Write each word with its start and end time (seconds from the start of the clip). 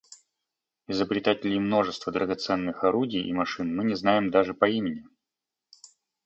Изобретателей 0.87 1.59
множества 1.59 2.11
драгоценных 2.11 2.83
орудий 2.83 3.21
и 3.21 3.31
машин 3.33 3.75
мы 3.75 3.83
не 3.83 3.93
знаем 3.93 4.31
даже 4.31 4.55
по 4.55 4.65
имени. 4.67 5.05